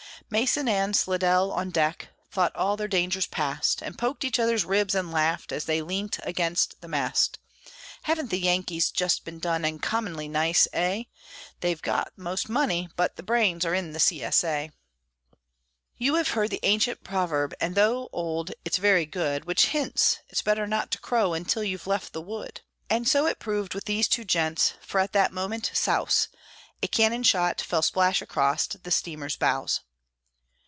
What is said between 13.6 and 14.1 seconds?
are in the